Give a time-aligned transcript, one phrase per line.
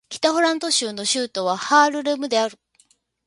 [0.09, 2.57] 北ホラント州の州都はハールレムである